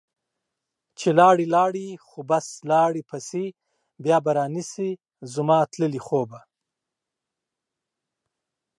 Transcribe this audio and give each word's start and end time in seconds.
چې 0.99 1.09
لاړي 1.19 1.45
لاړي 1.55 1.87
خو 2.07 2.19
بس 2.29 2.47
لاړي 2.71 3.01
پسي، 3.09 3.45
بیا 4.03 4.17
به 4.25 4.31
رانشي 4.37 4.91
زما 5.33 5.59
تللي 5.73 6.01
خوبه 6.07 6.39